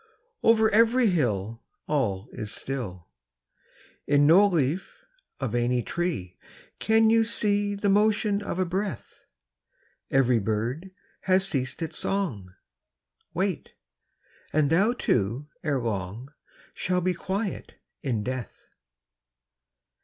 [0.43, 3.09] I Over every hill All is still;
[4.07, 5.05] In no leaf
[5.39, 6.39] of any tree
[6.79, 9.23] Can you see The motion of a breath.
[10.09, 10.89] Every bird
[11.25, 12.51] has ceased its song,
[13.35, 13.75] Wait;
[14.51, 16.33] and thou too, ere long,
[16.73, 18.65] Shall be quiet in death.